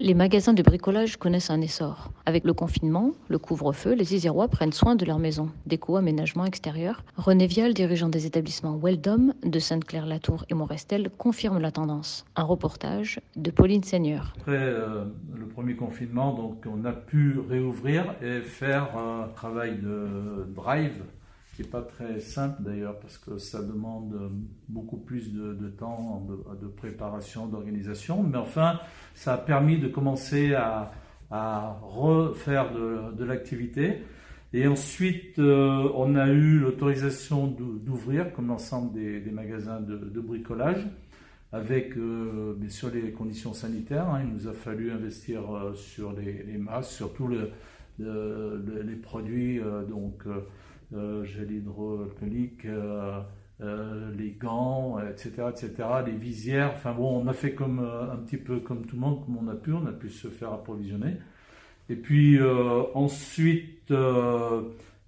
[0.00, 2.12] Les magasins de bricolage connaissent un essor.
[2.24, 5.50] Avec le confinement, le couvre-feu, les Isérois prennent soin de leur maison.
[5.66, 7.02] Déco, aménagement extérieur.
[7.16, 12.24] René Vial, dirigeant des établissements Weldom de Sainte-Claire-Latour et Montrestel, confirme la tendance.
[12.36, 14.34] Un reportage de Pauline Seigneur.
[14.38, 20.46] Après euh, le premier confinement, donc, on a pu réouvrir et faire un travail de
[20.54, 21.02] drive
[21.56, 24.30] qui n'est pas très simple d'ailleurs parce que ça demande
[24.68, 24.77] beaucoup
[25.08, 26.26] plus de, temps
[26.60, 28.22] de, préparation, d'organisation.
[28.22, 28.78] Mais enfin,
[29.14, 30.92] ça a permis de commencer à,
[31.82, 34.02] refaire de, l'activité.
[34.52, 40.86] Et ensuite, euh, on a eu l'autorisation d'ouvrir, comme l'ensemble des, magasins de, bricolage,
[41.52, 44.08] avec euh, bien sûr les conditions sanitaires.
[44.10, 44.20] Hein.
[44.24, 50.24] Il nous a fallu investir euh, sur les, masques, sur tous les produits donc
[50.94, 52.66] euh, gel hydroalcoolique,
[53.60, 55.72] euh, euh, les gants, etc., etc.,
[56.06, 56.72] les visières.
[56.74, 59.48] Enfin bon, on a fait comme un petit peu comme tout le monde, comme on
[59.48, 61.16] a pu, on a pu se faire approvisionner.
[61.90, 62.38] Et puis
[62.94, 63.90] ensuite,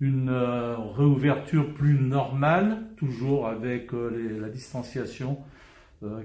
[0.00, 5.38] une réouverture plus normale, toujours avec la distanciation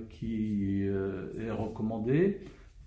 [0.09, 2.42] qui est recommandée.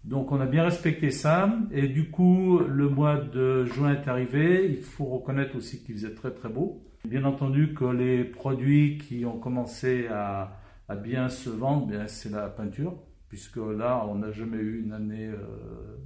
[0.04, 4.68] Donc on a bien respecté ça et du coup le mois de juin est arrivé.
[4.68, 6.82] Il faut reconnaître aussi qu'il faisait très très beau.
[7.04, 10.58] Bien entendu que les produits qui ont commencé à,
[11.02, 12.94] bien se vendre, bien c'est la peinture,
[13.28, 15.96] puisque là on n'a jamais eu une année euh,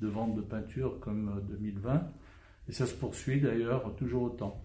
[0.00, 2.02] de vente de peinture comme 2020
[2.68, 4.60] et ça se poursuit d'ailleurs toujours autant.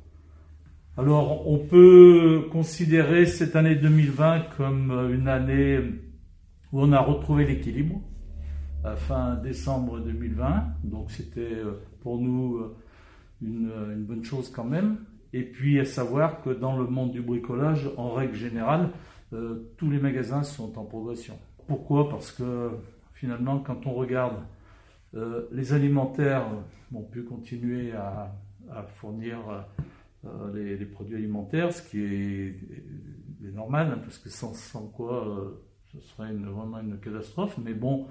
[0.97, 5.79] Alors on peut considérer cette année 2020 comme une année
[6.71, 8.01] où on a retrouvé l'équilibre
[8.95, 10.65] fin décembre 2020.
[10.83, 12.75] Donc c'était euh, pour nous euh,
[13.41, 14.97] une, une, bonne chose quand même.
[15.33, 18.89] Et puis à savoir que dans le monde du bricolage, en règle générale,
[19.33, 21.37] euh, tous les magasins sont en progression.
[21.67, 22.09] Pourquoi?
[22.09, 22.71] Parce que
[23.13, 24.35] finalement, quand on regarde
[25.51, 26.45] les alimentaires
[26.93, 28.35] ont pu continuer à,
[28.95, 29.39] fournir
[30.53, 32.55] les, produits alimentaires, ce qui est,
[33.53, 34.53] normal, hein, parce que sans,
[34.89, 35.57] quoi
[35.91, 37.57] ce serait vraiment une catastrophe.
[37.63, 38.07] Mais bon,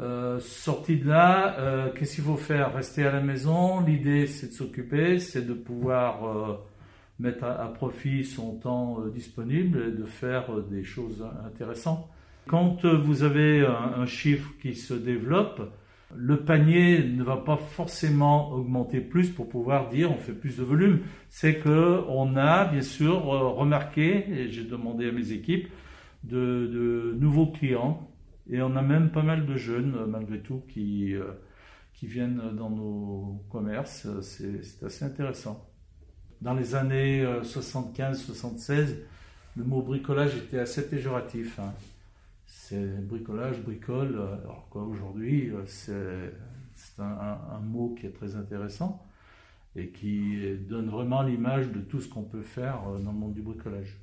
[0.00, 2.74] euh, sorti de là, euh, qu'est-ce qu'il faut faire?
[2.74, 3.80] Rester à la maison?
[3.80, 6.56] L'idée, c'est de s'occuper, c'est de pouvoir euh,
[7.18, 12.08] mettre à, profit son temps disponible et de faire des choses intéressantes.
[12.48, 15.70] Quand vous avez un, chiffre qui se développe,
[16.16, 20.64] le panier ne va pas forcément augmenter plus pour pouvoir dire on fait plus de
[20.64, 21.00] volume.
[21.28, 25.68] C'est que on a bien sûr remarqué, et j'ai demandé à mes équipes,
[26.24, 28.08] de, de nouveaux clients
[28.50, 31.32] et on a même pas mal de jeunes, euh, malgré tout, qui, euh,
[31.94, 34.08] qui viennent dans nos commerces.
[34.22, 35.68] C'est assez intéressant.
[36.40, 38.86] Dans les années 75-76, euh,
[39.56, 41.58] le mot bricolage était assez péjoratif.
[41.60, 41.72] Hein.
[42.46, 44.16] C'est bricolage, bricole.
[44.42, 46.02] Alors quoi, aujourd'hui, c'est
[46.98, 49.06] un, mot qui est très intéressant
[49.76, 53.42] et qui donne vraiment l'image de tout ce qu'on peut faire dans le monde du
[53.42, 53.96] bricolage.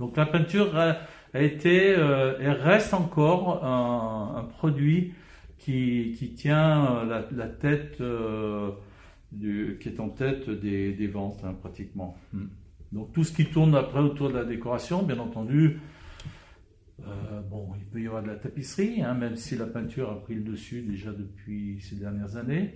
[0.00, 0.96] Donc la peinture a,
[1.34, 5.12] été euh, et reste encore un, produit
[5.58, 8.70] qui, tient euh, la, tête, euh,
[9.38, 12.16] qui est en tête des, ventes hein, pratiquement.
[12.32, 12.46] Hmm.
[12.92, 15.78] Donc tout ce qui tourne après autour de la décoration, bien entendu,
[17.50, 20.34] bon, il peut y avoir de la tapisserie, hein, même si la peinture a pris
[20.34, 22.74] le dessus déjà depuis ces dernières années.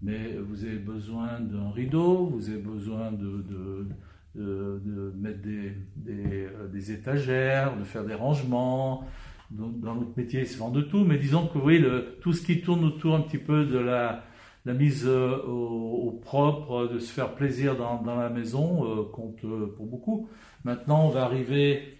[0.00, 3.86] Mais vous avez besoin d'un rideau, vous avez besoin de,
[4.34, 5.72] mettre des,
[6.08, 9.04] euh, des, étagères, de faire des rangements.
[9.50, 11.84] Dans, notre métier, il se vend de tout, mais disons que oui,
[12.22, 14.24] tout ce qui tourne autour un petit peu de la,
[14.64, 19.40] mise euh, au, propre, de se faire plaisir dans, la maison, euh, compte
[19.76, 20.28] pour beaucoup.
[20.64, 21.98] Maintenant, on va arriver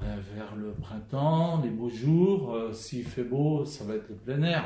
[0.00, 2.58] vers le printemps, les beaux jours.
[2.72, 4.64] S'il fait beau, ça va être le plein air.